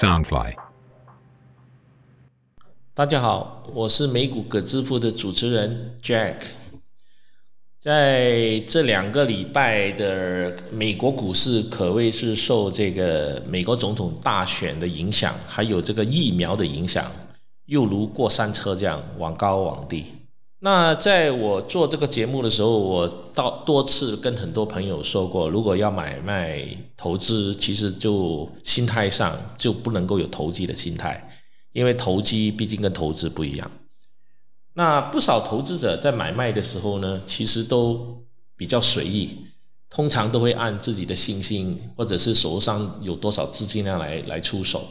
[0.00, 0.54] Soundfly。
[2.94, 6.36] 大家好，我是美股葛支付的主持人 Jack。
[7.78, 17.12] 在这两个礼拜的美国股市，可谓是受这个美国总统大选的影响，还有这个疫苗的影响，
[17.66, 20.06] 又如过山车这样往高往低。
[20.62, 26.62] 那在我做这个节目的时候，我到多次跟很多朋友说过，如果要买卖
[26.98, 31.30] 投资，其实就心态上就不能够有投机的心态，
[31.72, 33.70] 因为投机毕竟跟投资不一样。
[34.74, 38.22] 那不少投资者在买卖的时候呢，其实都
[38.54, 39.38] 比较随意，
[39.88, 44.82] 通常都会按自己的信心或者是手上有多少资金量来来出手。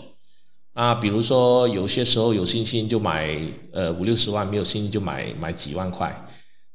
[0.79, 3.37] 啊，比如说有些时候有信心就买
[3.73, 6.25] 呃五六十万，没有信心就买买几万块。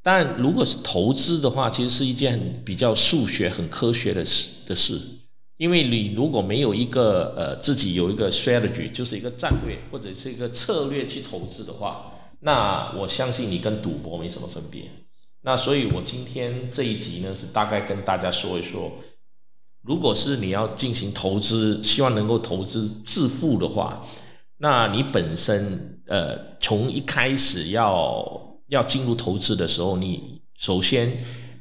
[0.02, 5.00] 但如果是投资的话，其实是一件比较数学很科学的事的事，
[5.56, 14.82] 因为你如果没有一个呃自己有一个 strategy，就是一个战略或者是一个策略去投资的话，那我相信你跟赌博没什么分别。
[15.44, 18.92] 那所以我今天这一集呢，是大概跟大家说一说。
[19.84, 24.02] 如果是你要进行投资，希望能够投资致富的话，
[24.56, 31.14] 那你本身呃从一开始要要进入投资的时候，你首先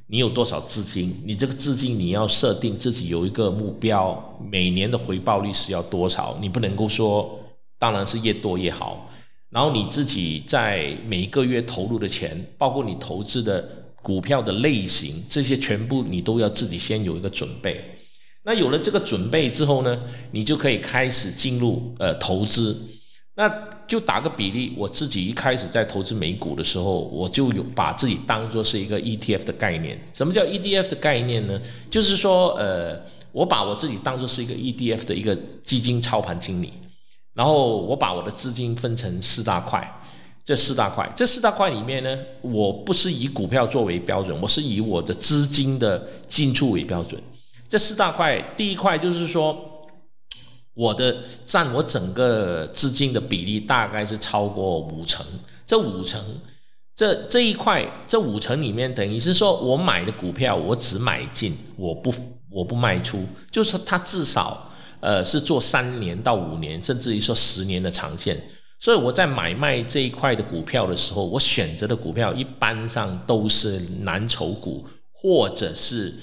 [0.07, 1.21] 你有多少资金？
[1.25, 6.37] 你这个资金你要设定自己有一个目标，每年的回报率是要多少？
[6.39, 7.37] 你不能够说，
[7.77, 9.09] 当然是越多越好。
[9.49, 13.67] 然后你自己在每一个月投入的钱，包括你投资的
[14.01, 17.83] 股票的类型，这些全部你都要自己先有一个准备。
[18.45, 22.89] 那有了这个准备之后呢，你就可以开始进入呃投资。
[23.35, 23.49] 那
[23.87, 29.99] 就打个比例，我自己一开始在投资美股的时候，我就有把自己当做是一个 ETF 的概念。
[30.13, 31.59] 什么叫 ETF 的概念呢？
[31.89, 36.71] 就是说，呃，我把我自己当做是一个 ETF 的一个基金操盘经理，
[37.33, 39.99] 然后我把我的资金分成四大块。
[40.45, 47.19] 这四大块，这四大块里面呢，我不是以股票作为标准，我是以我的资金的进出为标准。
[47.73, 49.57] 这四大块，第一块就是说，
[50.75, 55.25] 我的占我整个资金的比例大概是超过五成。
[55.65, 56.23] 这五成，
[56.95, 62.13] 这这一块，这五成里面，等于是说我买的股票，我只买进，我不
[62.51, 68.39] 我不卖出，就是它至少呃是做三年到五年，甚至于说十年的长线。
[68.79, 76.13] 所以我在买卖这一块的股票的时候，我选择的股票一般上都是蓝筹股，或者是。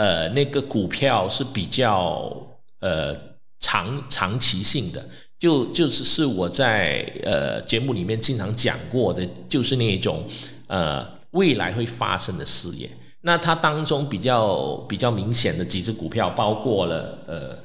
[0.00, 2.34] 呃，那个股票是比较
[2.78, 3.14] 呃
[3.58, 5.06] 长长期性的，
[5.38, 10.24] 就就是是我在呃节目里面经常讲过的，就是那种
[10.68, 12.88] 呃未来会发生的事业。
[13.20, 17.58] 那它当中比较比较明显的几只股票，包括了呃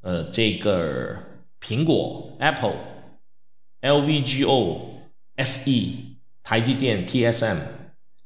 [0.00, 1.14] 呃这个
[1.64, 2.74] 苹果 Apple、
[3.80, 4.80] LVGO、
[5.36, 5.70] SE、
[6.42, 7.58] 台积电 TSM，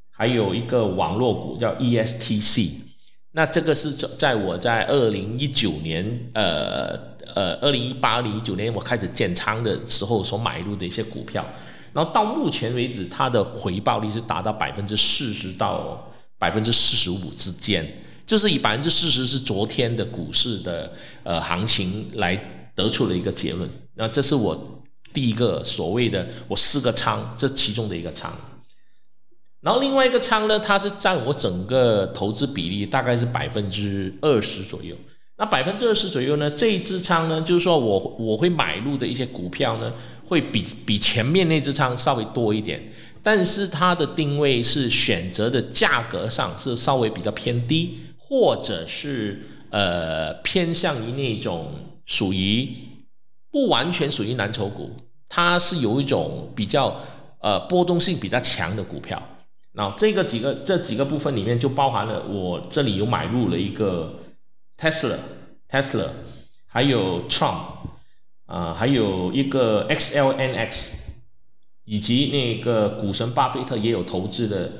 [0.09, 2.84] 还有一个网络股叫 ESTC。
[3.37, 6.97] 那这个是在在我在二零一九年，呃
[7.35, 11.45] 呃，二零一八、二零一九年我开始建仓的时候所买入的一些股票，
[11.93, 17.85] 然后到目前为止，它的回报率是达到百分之四十到百分之四十五之间，
[18.25, 20.93] 就是以百分之四十是昨天的股市的
[21.25, 22.41] 呃行情来
[22.77, 23.69] 得出的一个结论。
[23.95, 24.81] 那这是我
[25.13, 28.33] 第一个所谓的我四个仓这其中的一个仓。
[29.65, 34.95] 然后另外一个仓呢，它是占我整个投资比例大概是百分之二十左右。
[35.37, 39.91] 那百分之二十左右呢，这一支仓呢，就是说我我会买入的一些股票呢，
[40.27, 42.93] 会比比前面那支仓稍微多一点，
[43.23, 51.73] 但是它的定位是选择的价格上是稍微比较偏低，或者是呃偏向于那种
[52.05, 52.69] 属于
[53.51, 54.95] 不完全属于蓝筹股，
[55.29, 57.01] 它是有一种比较
[57.41, 59.21] 呃波动性比较强的股票。
[59.77, 64.21] 那这个几个这几个部分里面就包含了我这里有买入了一个
[64.79, 66.11] Tesla，Tesla，
[66.67, 67.57] 还有 Trump，
[68.47, 71.01] 啊，还有一个 XLNX，
[71.85, 74.71] 以及那个股神巴菲特也有投资的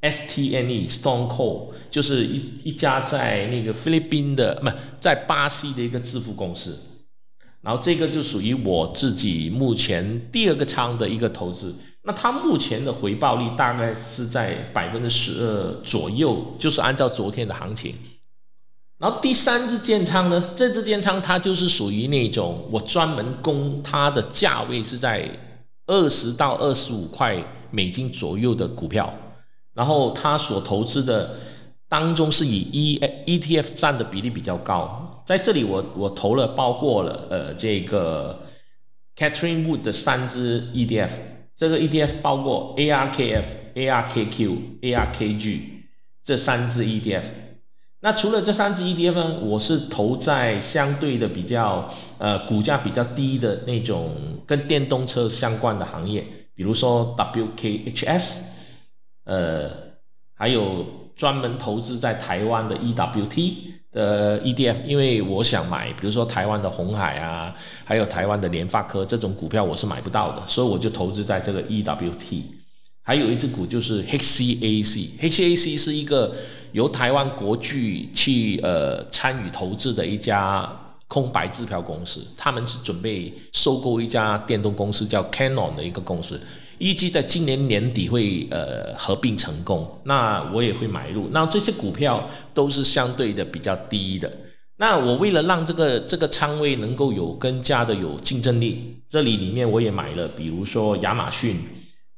[0.00, 6.89] STNE，Stone Coal，就是一一家在那个菲律宾的，不在巴西的一个支付公司。
[7.62, 11.74] 然后这个就属于我自己目前第二个仓的一个投资。
[12.02, 17.94] 那它目前的回报率大概是在百分之十二左右，就是按照昨天的行情。
[18.96, 25.28] 然后第三只建仓呢，这只建仓它就是属于那种我专门供它的价位是在
[25.86, 29.12] 二十到二十五块美金左右的股票，
[29.74, 31.36] 然后它所投资的
[31.88, 35.09] 当中是以 E ETF 占的比例比较高。
[35.30, 38.36] 在这里我我投了包括了呃这个
[39.16, 41.10] Catherine Wood 的三只 ETF，
[41.56, 43.44] 这个 ETF 包括 ARKF、
[43.76, 45.60] ARKQ、ARKG
[46.24, 47.26] 这三只 ETF。
[48.00, 51.88] 那除了这三只 ETF 呢，我是投在相对的比较
[52.18, 58.46] 呃股价比较低的那种跟电动车相关的行业，比如说 WKHS，
[59.26, 59.70] 呃，
[60.34, 60.84] 还有
[61.14, 63.54] 专门投资在台湾的 EWT
[63.92, 67.54] 的 ETF，因为我想买，比如说台湾的红海啊，
[67.84, 72.42] 还有台湾的联发科这种股票我是买不到的，所以我就投资在这个 EWT。
[73.02, 76.34] 还有一只股就是 HCAC，HCAC 是一个。
[76.72, 80.70] 由台湾国巨去呃参与投资的一家
[81.08, 86.40] 空白支票公司，他们是准备收购一家电动公司叫 Canon 的一个公司，
[86.80, 89.88] 预计在今年年底会呃合并成功。
[90.02, 91.28] 那我也会买入。
[91.30, 94.30] 那这些股票都是相对的比较低的。
[94.76, 101.56] 那我为了让这个这个仓位能够有更加的有竞争力，这里里面我也买了，比如说亚马逊、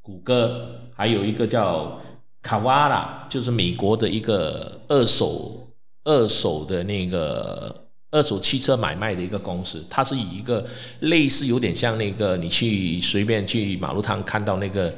[0.00, 2.00] 谷歌，还有一个叫。
[2.44, 5.72] 卡瓦拉就是美国的一个二手
[6.02, 7.81] 二手的那个
[8.12, 10.64] 二手汽车买卖的一个公司，它是以一个
[11.00, 14.94] 类似有点像那个你去随便去马路上看到那个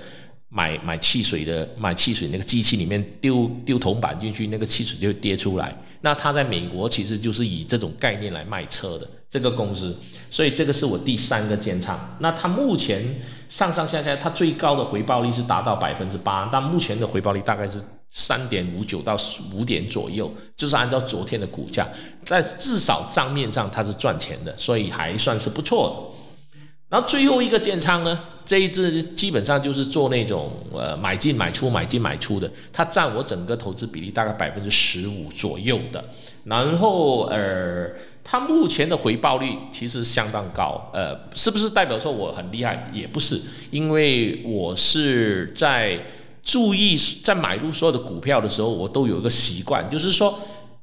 [0.51, 5.75] 买买汽水的买汽水那个机器里面丢丢铜板进去，那个汽水就跌出来。
[6.03, 9.09] 那它在美国其实就是以这种概念来卖车的。
[9.31, 9.99] 这个公司，
[10.31, 11.99] 所以这个是我第三个建仓。
[12.21, 13.03] 那它目前
[13.49, 17.83] 上上下下，它最高的回报率是达到百分之八，但目前的回报率大概是
[18.15, 19.15] 三点五九到
[19.53, 21.87] 五点左右，就是按照昨天的股价，
[22.25, 26.55] 在至少账面上它是赚钱的，所以还算是不错的。
[26.89, 36.03] 然后最后一个建仓呢，这一支基本上就是做那种呃买进买出买进买出的，它占我整个投资比例大概百分之十五左右的。
[36.45, 37.91] 然后呃。
[38.27, 42.91] 它目前的回报率其实相当高，呃，是不是代表说我很厉害？
[42.91, 43.39] 也不是，
[43.71, 46.01] 因为我是在
[46.45, 50.39] 注意在买入所有的股票的时候，我都有一个习惯，就是说，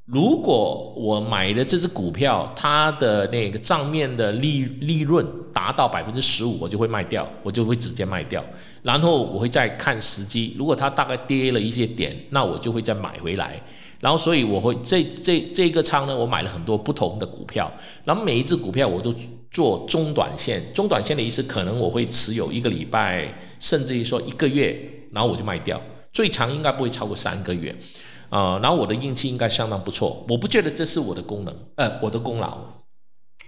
[0.06, 8.44] 如果我买的这只股票，它的那个账面的利利润达到百分之十五，我就会卖掉，我就会直接卖掉，
[8.82, 13.62] 然后我会再看时机，如果它大概跌了一些点，那我就会再买回来。
[14.00, 17.72] 然后，所以我会这这这个仓呢，我买了很多不同的股票，
[18.04, 19.14] 然后每一只股票我都
[19.52, 20.60] 做中短线。
[20.74, 24.76] 中短线的意思，可能我会持有一个礼拜，甚至于说一个月，
[25.14, 25.82] 然后我就卖掉。
[26.14, 27.76] 最长应该不会超过三个月，
[28.30, 30.26] 啊，然后我的运气应该相当不错。
[30.28, 32.58] 我不觉得这是我的功能，呃，我的功劳，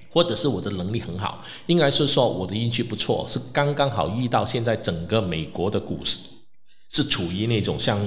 [0.09, 6.19] 或者是我的能力很好，应该是说我的运气不错，是刚刚好遇到现在整个美国的股市
[6.89, 7.99] 是处于那种像。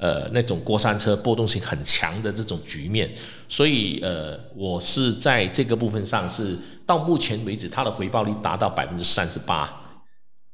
[0.00, 3.12] 呃，那种过山车波动性很强的这种局面，
[3.48, 6.56] 所以呃，我是在这个部分上是
[6.86, 9.87] 到目前为止，它的回报率达到百分之三十八，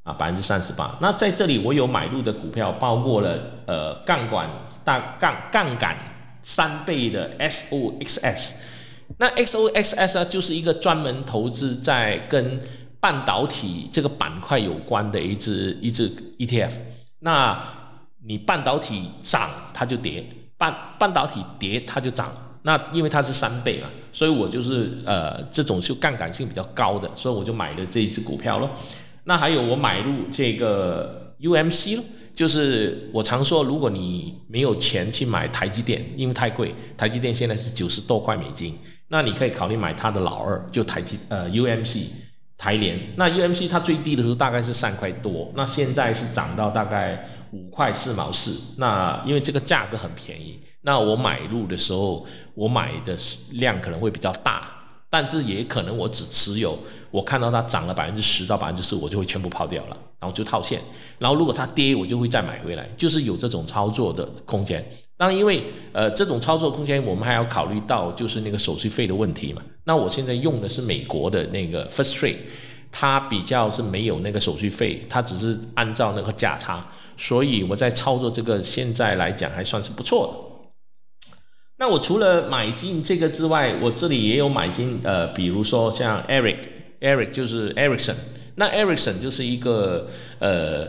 [0.05, 0.97] 啊，百分之三十八。
[1.01, 3.37] 那在这里我有买入的股票，包括了
[3.67, 4.49] 呃杠杆
[4.85, 5.97] 大杠杠杆
[6.43, 8.53] 三倍的 SOXS，
[9.19, 12.61] 那 SOXS 啊，就是一个专门投资在跟
[13.01, 16.09] 半导体这个板块有关的一只一只
[16.39, 16.71] ETF，
[17.19, 17.83] 那。
[18.27, 20.27] 你半导体涨它就跌，
[20.57, 28.71] 半半导体跌它就涨，那因为它是三倍嘛，所以我就是呃这种就杠杆性比较高的，所以我就买了这一只股票咯。
[29.25, 32.01] 那还有我买入这个 UMC，
[32.35, 38.79] 就是我常说，如果你没有钱去买台积电，因为太贵，台积电现在是九十多块美金，
[39.09, 42.07] 那你可以考虑买它的老二，就台积呃 UMC
[42.57, 42.99] 台联。
[43.17, 47.29] 那 UMC 它最低的时候大概是三块多，那现在是涨到大概。
[47.53, 54.73] 五块四毛四，那因为这个价格很便宜，那我买入的时候，我买的是量可能会比较大，
[55.15, 56.77] 但是也可能我只持有，
[57.13, 60.81] 我看到它涨了百分之十到百分之十，我就会全部抛掉了，然后就套现，
[61.21, 64.85] 然后如果它跌，我就会再买回来，就是有这种操作的空间。
[65.17, 69.63] 当然，因为呃这种操作空间，我们还要考虑到就是那个手续费的问题嘛。
[69.85, 72.39] 那我现在用的是美国的那个 First Trade。
[72.97, 80.33] 它比较是没有那个手续费，它只是按照那个价差，所以我在操作这个现在来讲还算是不错的。
[81.85, 88.15] 那我除了买进这个之外，我这里也有买进呃，比如说像 Eric，Eric 就是 Ericsson，
[88.55, 90.89] 那 Ericsson 就是一个呃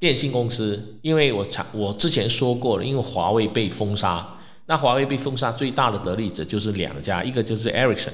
[0.00, 8.10] 电信公司，因为我常我之前说过了，因为华为被封杀，那华为被封杀最大的得利者就是两家，一个就是 Ericsson。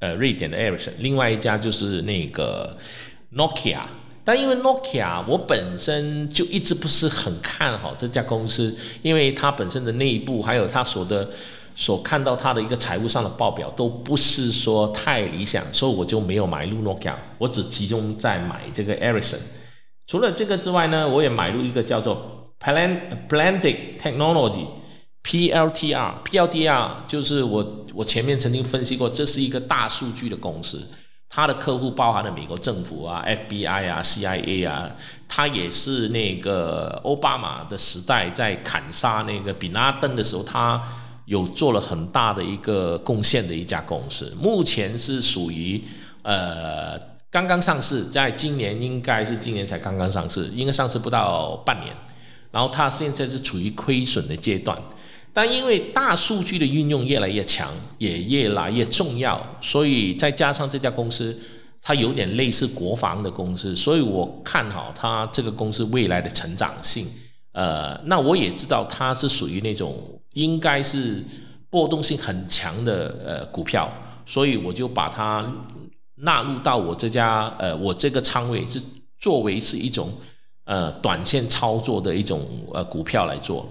[0.00, 2.76] 呃，瑞典的 Ericsson，另外一家就是那个
[3.34, 3.80] Nokia，
[4.22, 11.30] 但因为 Nokia，我本身就一直不是很看好这家公司，因为它本身的内部还有它所的
[11.74, 19.40] 所看到它的一个财务上的报表都不是说太理想，所以我就没有买入诺基亚，我只集中在买这个 Ericsson。
[20.06, 30.86] 除了这个之外呢，我也买入一个叫做 Plan Plantic Technology（PLTR），PLTR 就是我我前面曾经分析过，这是一个大数据的公司。
[31.34, 34.90] 它的客户包含了美国政府啊、FBI 啊、CIA 啊，
[35.26, 40.78] 它也是那个奥巴马的时代在砍杀那个比拉登的时候，他
[41.26, 44.34] 有做了很大的一个贡献的一家公司。
[44.40, 45.82] 目前是属于
[46.22, 46.98] 呃
[47.30, 51.94] 刚刚上市，在今年应该是今年才刚刚上市，应该上市不到半年，
[52.50, 54.76] 然后它现在是处于亏损的阶段。
[55.34, 61.34] 但因为大数据的运用越来越强，也越来越重要，所以再加上这家公司，
[61.80, 67.06] 它有点类似国防的公司，所以我看好它这个公司未来的成长性。
[67.52, 71.22] 呃，那我也知道它是属于那种应该是
[71.70, 73.90] 波动性很强的呃股票，
[74.26, 75.50] 所以我就把它
[76.16, 78.80] 纳入到我这家呃我这个仓位是
[79.18, 80.12] 作为是一种
[80.64, 83.66] 呃短线操作的一种呃股票来做。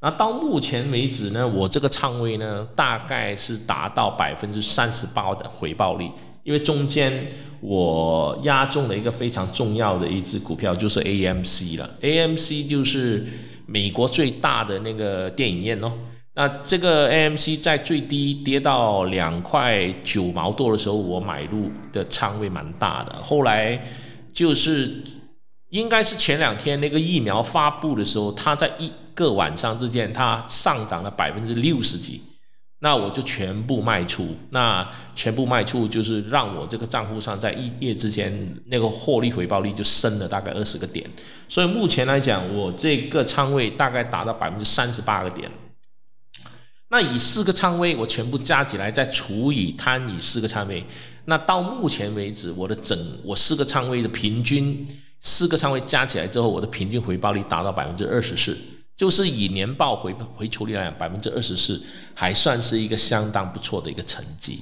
[0.00, 6.08] 那到目前为止呢，我这个仓位呢，大概是达到百分之三十八的回报率，
[6.44, 11.90] 因为中间我押中了一个非常重要的一只股票，就是 AMC 了。
[12.02, 13.26] AMC 就是
[13.64, 15.90] 美国最大的那个电影院哦。
[16.36, 23.20] 那这个 AMC 在最低跌到两块九毛多的时候，我买入的仓位蛮大的。
[23.22, 23.84] 后来
[24.32, 25.02] 就是
[25.70, 28.92] 应该是前两天那个疫苗发布的时候，它在一。
[29.16, 32.20] 个晚上之间，它上涨了百分之六十几，
[32.80, 34.36] 那我就全部卖出。
[34.50, 38.30] 那全部卖出就是让我这个账户上在一夜之间
[38.66, 41.08] 那个获利回报率就升了大概二十个点。
[41.48, 45.50] 所以目前来讲，我这个仓位大概达到百分之三十八个点。
[46.88, 50.84] 那以四个仓位我全部加起来，再除以摊以四个仓位，
[51.24, 54.86] 那到目前为止，我的整我四个仓位的平均
[55.20, 58.56] 四个仓位加起来之后，我的平均回报率达到百分之二十四。
[58.96, 61.82] 就是以年报回回酬率来讲，百分之二十四
[62.14, 64.60] 还算是一个相当不错的一个成绩。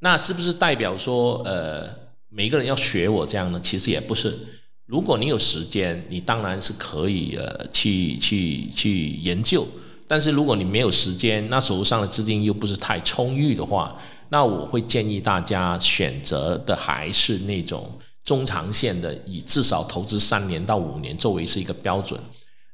[0.00, 1.88] 那是不是代表说，呃，
[2.28, 3.58] 每个人要学我这样呢？
[3.62, 4.36] 其实也不是。
[4.84, 9.66] 如果你有时间，你当然是可以呃去去去研究。
[10.12, 13.96] 但是如果你没有时间，那手上的资金又不是太充裕的话，
[14.28, 17.90] 那我会建议大家选择的还是那种
[18.22, 22.20] 中长线的，以至少投资三年到五年作为是一个标准。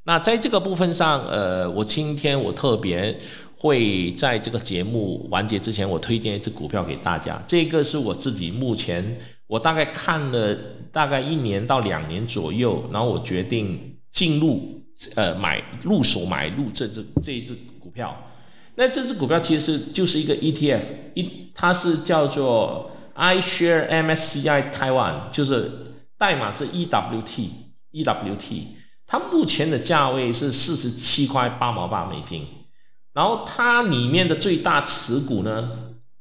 [0.03, 3.17] 那在这个部分上，呃，我今天我特别
[3.57, 7.41] 会在这个节目完结之前，我推荐一只股票给大家。
[7.47, 9.17] 这个是我自己目前
[9.47, 10.59] 我大概看了
[10.91, 14.78] 大概一年到两年左右，然后我决定进入
[15.15, 18.17] 呃买入手买入这只这一只股票。
[18.77, 20.83] 那这只股票其实就是一个 ETF，
[21.15, 25.71] 一它是叫做 iShare MSCI Taiwan，就是
[26.17, 28.63] 代码是 EWT，EWT。
[29.07, 32.47] 它目前的价位是四十七块八毛八美金，
[33.15, 35.71] 然后它里面的最大持股呢，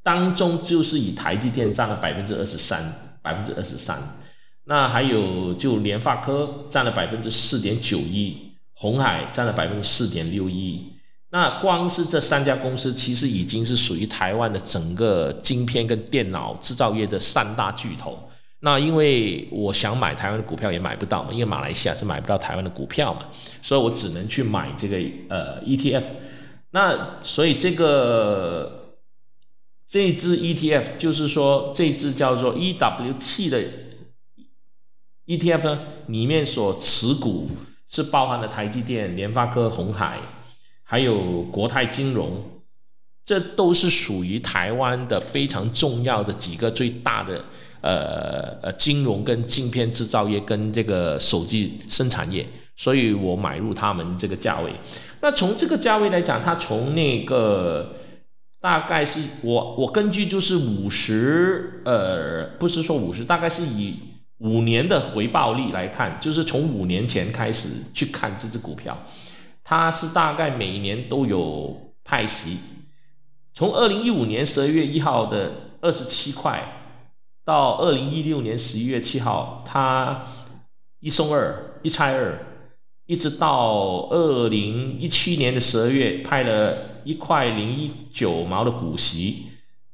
[0.02, 4.16] 当中就是以台积电占了百分之二十三，百分之二十三，
[4.64, 8.47] 那还有就联发科占了百分之四点九一，
[8.80, 10.84] 红海占了百分之四点六一，
[11.30, 18.16] 那光是这三家公司，其实已经是属于台湾的整个晶片跟电脑制造业的三大巨头。
[18.60, 23.26] 那因为我想买台湾的股票也买不到嘛，因为马来西亚是买不到台湾的股票嘛，
[23.60, 24.96] 所以我只能去买这个
[25.28, 26.04] 呃 ETF。
[26.70, 28.94] 那所以这个
[29.88, 33.64] 这支 ETF 就是说这支叫做 EWT 的
[35.26, 37.48] ETF 呢，里面所持股
[37.88, 40.18] 是包含了台积电、联发科、红海，
[40.82, 42.42] 还有国泰金融，
[43.24, 47.44] 这都是属于台湾的非常重要的几个最大的。
[47.80, 54.72] 呃呃，金融跟晶片制造业跟这个手机生产业，所以我买入他们这个价位。
[55.20, 57.94] 那从这个价位来讲，它从那个
[58.60, 63.94] 大概是我我根据就是五十呃，不是说五十，大概是以
[64.38, 68.96] 五年的回报率来看，就是从五年前开始去看这只股票，
[69.62, 72.58] 它是大概每年都有派息，
[73.54, 76.74] 从二零一五年十二月一号的二十七块。
[77.44, 80.26] 到二零一六年十一月七号，它
[81.00, 82.38] 一送二，一拆二，
[83.06, 89.46] 一直到二零一七年的十二月派了一块零一九毛的股息，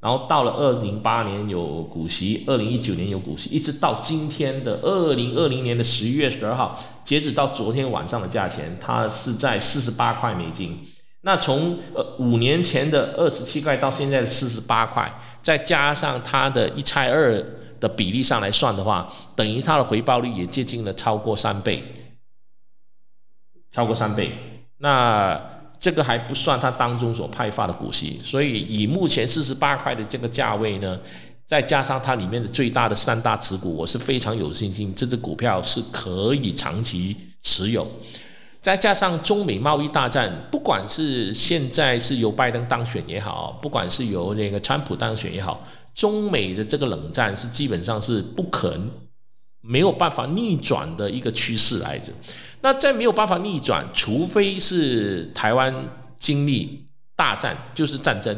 [0.05, 10.77] 然后到了二零八年有股息，二零一九年有股息，一直到今天的二零二零年的十一月十二号，截止到昨天晚上的价钱，它是在四十八块美金。
[11.21, 17.43] 那从呃五年前的二十七块到现在的四十八块，再加上它的一拆二
[17.79, 21.83] 的比例上来算的话，等于它的回报率也接近了超过三倍，
[23.71, 24.31] 超过三倍。
[24.77, 25.41] 那
[25.85, 30.99] 这个还不算它当中所派发的股息，所以以目前四十八块的这个价位呢，
[31.45, 37.87] 再加上它里面的最大的三大持股，我是非常有信心这只股票是可以长期持有。
[38.59, 45.63] 再加上中美贸易大战，不管是现在是由拜登当选也好，不管是由那个川普当选也好，
[45.93, 48.89] 中美的这个冷战是基本上是不可能
[49.61, 52.11] 没有办法逆转的一个趋势来着。
[52.65, 55.71] 那在没有办法逆转，除非是台湾
[56.17, 58.35] 经历大战，就是战争，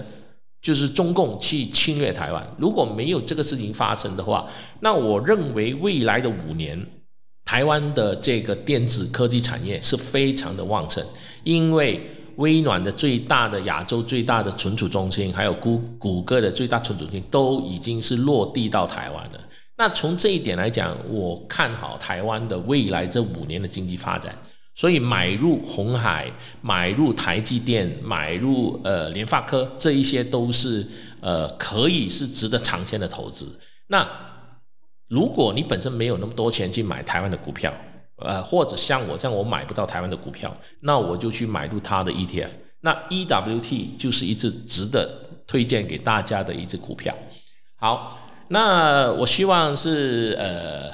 [0.61, 2.45] 就是中共去侵略台湾。
[2.59, 4.45] 如果没有这个事情发生的话，
[4.81, 6.85] 那我认为未来的五年。
[7.45, 11.01] 台湾的这个电子科技产业是非常的旺盛，
[11.45, 12.05] 因为
[12.35, 19.39] 微软的最大的亚洲最大的存储中心，还有谷谷歌的最大存储中心都已经是落地到台湾了。
[19.77, 24.37] 那从这一点来讲，我看好台湾的未来这五年的经济发展。
[24.73, 26.31] 所以买入红海、
[26.61, 30.85] 买入台积电、买入呃联发科，这一些都是
[31.19, 33.59] 呃可以是值得长线的投资。
[33.87, 34.07] 那
[35.07, 37.73] 如果你本身没有那么多钱去买台湾的股票，
[38.17, 42.51] 呃，或者像我这样我买不到台湾的股票，那我就去买入它的 ETF。
[42.81, 47.15] 那 EWT 就是一只值得推荐给大家的一只股票。
[47.77, 50.89] 好，那我希望是呃，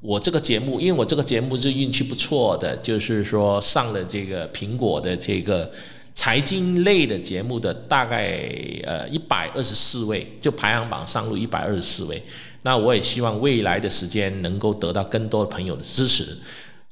[0.00, 5.70] 我这个节目，因为我这个节目是运气不错的，就是说上了这个苹果的这个
[6.14, 8.50] 财经类的节目的大概
[8.84, 12.22] 呃一百二十四位，就排行榜上路一百二十四位。
[12.62, 16.36] 那我也希望未来的时间能够得到更多的朋友的支持。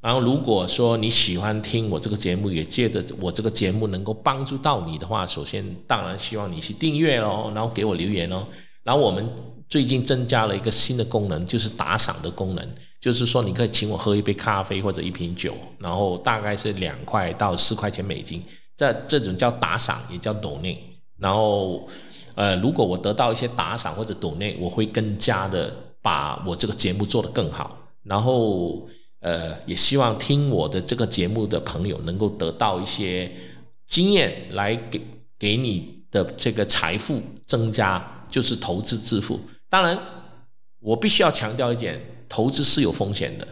[0.00, 8.46] 然后，如果说你喜欢听我这个节目，也借着我这个节目能够帮助到你的话，首先当然希望你去订阅喽，然后给我留言哦。
[8.84, 9.28] 然后我们
[9.68, 12.68] 最近增加了一个新的功能，就是打赏的功能，
[13.00, 18.42] 就是说你可以请我喝一杯咖啡或者一瓶酒，然后大概是两块到四块钱美金，
[18.76, 20.78] 这这种叫打赏，也叫 donate。
[21.18, 21.88] 然后。
[22.34, 27.76] 呃，如果我得到一些打赏或者抖内，我会更加的把我这个节目做得更好。
[28.04, 28.86] 然后，
[29.18, 33.28] 呃，也希望听我的这个节目的朋友能够得到一些
[33.88, 35.00] 经验，来给
[35.36, 39.40] 给你的这个财富增加，就是投资致富。
[39.68, 39.98] 当然，
[40.80, 43.46] 我必须要强调一点，投资是有风险的。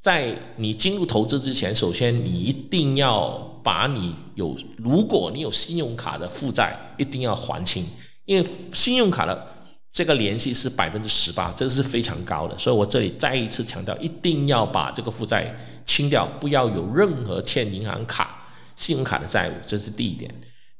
[0.00, 3.30] 在你进入投资之前，首先你一定要
[3.64, 7.84] 把你有，如果你有信用卡的负债，一定要还清。
[8.24, 9.46] 因为信用卡的
[9.90, 15.52] 这个联系是百分之十八，这个是非常高的，所以我这里再一次强调，一定要把这个负债
[15.84, 20.32] 清掉，不要有任何欠银行卡、信用卡的债务，这是第一点。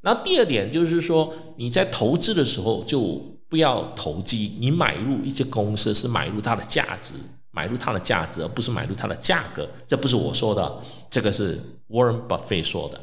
[0.02, 7.14] 那第二点就是说，你在投资的时候就不要投机，你买入一只公司是买入它的价值，
[7.50, 11.58] 买入它的价值，而不是买入它的价格，这不是我说的，这个是
[11.88, 13.00] Warren Buffett 说的。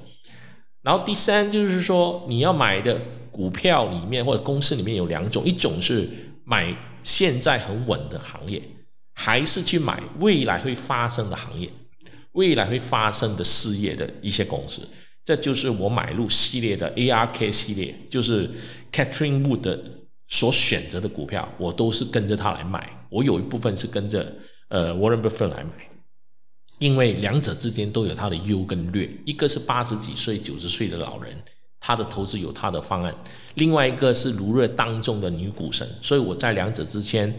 [0.82, 3.00] 然后第三就是说，你要买的。
[3.36, 6.10] 股票里面或者公司里面有两种，一种是
[6.46, 8.62] 买现在很稳的行业，
[9.14, 11.70] 还是去买未来会发生的行业，
[12.32, 14.88] 未来会发生的事业的一些公司。
[15.26, 18.50] 这就是我买入系列的 ARK 系列，就是
[18.94, 19.84] Catherine Wood 的
[20.28, 23.06] 所选择的股票，我都是跟着他来买。
[23.10, 24.36] 我有一部分是跟着
[24.70, 25.90] 呃 Warren Buffett 来买，
[26.80, 29.10] 因为两者之间都有它的优跟劣。
[29.26, 31.44] 一个是八十几岁、九十岁的老人。
[31.78, 33.16] 他的投资有他的方案，
[33.56, 37.32] 另外一个是如日当中的女股神，所以我在两者之间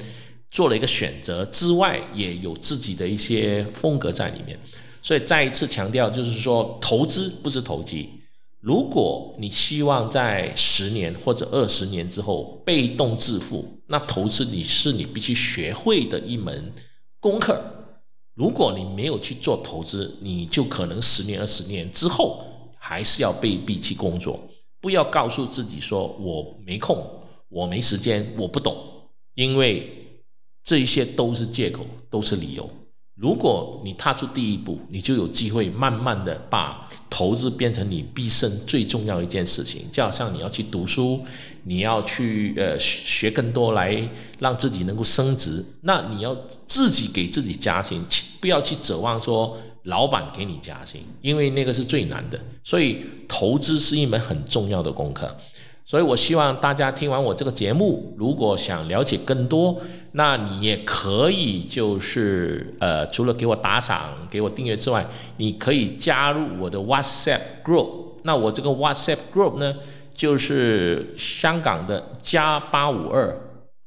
[0.53, 4.57] 做了一个选择，之外也有自己的一些风格在里面。
[5.03, 8.09] 所以再一次强调，就是说投资不是投机。
[8.67, 16.73] 如果你希望在十年或者二十年之后被动致富，那投资你是你必须学会的一门
[17.21, 17.65] 功课。
[18.35, 22.45] 如果你没有去做投资，你就可能十年二十年之后。
[22.79, 24.39] 还是要被逼去工作，
[24.81, 27.05] 不要告诉自己说我没空，
[27.49, 28.77] 我没时间，我不懂，
[29.35, 30.23] 因为
[30.63, 32.71] 这一些都是借口，都是理由。
[33.17, 39.87] 如果你踏出第一步，你就有机会慢慢的把投资变成你毕生最重要一件事情。
[39.91, 41.25] 就好像你要去读书，
[41.65, 48.05] 你要去呃学更多来让自己能够升职，那你要自己给自己加薪，
[48.41, 49.57] 不要去指望说。
[49.87, 55.33] 老板给你加薪，因为那个是最难的，所以投资是一门很重要的功课。
[55.89, 59.81] 所以我希望大家听完我这个节目，如果想了解更多，
[60.13, 67.87] 那你也可以就是呃，除了给我打赏、给我订阅之外，你可以加入我的 WhatsApp group。
[68.25, 69.77] 那我这个 WhatsApp group 呢，
[70.13, 73.41] 就是香港的加八五二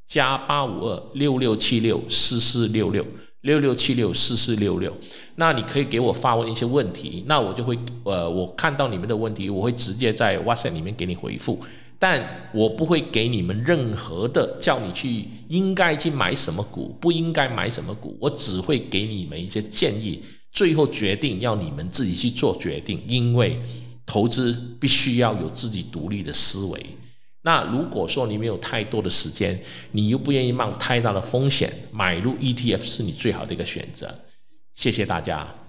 [0.07, 3.05] 加八五二六六七六四四六六
[3.41, 4.95] 六六七六四四六六。
[5.35, 11.59] 那你可以给我发问一些问题，那我就会呃，我看到你们的问题，我会直接在 WhatsApp 里面给你回复。
[12.01, 23.61] 但我不会给你们任何的叫你去应该去买什么股，不应该买什么股，我只会给你们一些建议，最后决定要你们自己去做决定，因为
[24.05, 26.85] 投资必须要有自己独立的思维。
[27.41, 34.23] 那如果说你没有太多的时间，你又不愿意冒太大的风险，买入 ETF 是你最好的一个选择。
[34.73, 35.68] 谢谢大家。